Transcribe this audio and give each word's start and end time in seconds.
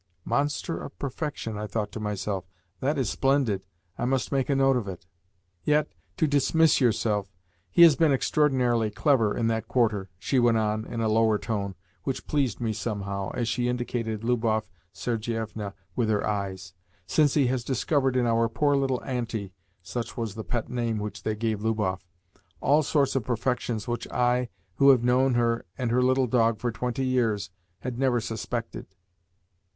"'Monster 0.25 0.81
of 0.81 0.97
perfection,'" 0.97 1.59
I 1.59 1.67
thought 1.67 1.91
to 1.91 1.99
myself. 1.99 2.49
"That 2.79 2.97
is 2.97 3.07
splendid. 3.07 3.61
I 3.99 4.05
must 4.05 4.31
make 4.31 4.49
a 4.49 4.55
note 4.55 4.75
of 4.75 4.87
it." 4.87 5.05
"Yet, 5.63 5.89
to 6.17 6.25
dismiss 6.25 6.81
yourself, 6.81 7.31
he 7.69 7.83
has 7.83 7.95
been 7.95 8.11
extraordinarily 8.11 8.89
clever 8.89 9.37
in 9.37 9.45
that 9.49 9.67
quarter," 9.67 10.09
she 10.17 10.39
went 10.39 10.57
on 10.57 10.85
in 10.85 11.01
a 11.01 11.07
lower 11.07 11.37
tone 11.37 11.75
(which 12.03 12.25
pleased 12.25 12.59
me 12.59 12.73
somehow) 12.73 13.29
as 13.35 13.47
she 13.47 13.67
indicated 13.67 14.23
Lubov 14.23 14.71
Sergievna 14.91 15.75
with 15.95 16.09
her 16.09 16.25
eyes, 16.25 16.73
"since 17.05 17.35
he 17.35 17.45
has 17.45 17.63
discovered 17.63 18.15
in 18.15 18.25
our 18.25 18.49
poor 18.49 18.75
little 18.75 19.03
Auntie" 19.03 19.53
(such 19.83 20.17
was 20.17 20.33
the 20.33 20.43
pet 20.43 20.67
name 20.67 20.97
which 20.97 21.21
they 21.21 21.35
gave 21.35 21.61
Lubov) 21.61 21.99
"all 22.59 22.81
sorts 22.81 23.15
of 23.15 23.23
perfections 23.23 23.87
which 23.87 24.07
I, 24.09 24.49
who 24.77 24.89
have 24.89 25.03
known 25.03 25.35
her 25.35 25.63
and 25.77 25.91
her 25.91 26.01
little 26.01 26.25
dog 26.25 26.57
for 26.57 26.71
twenty 26.71 27.05
years, 27.05 27.51
had 27.81 27.99
never 27.99 28.15
yet 28.17 28.23
suspected. 28.23 28.87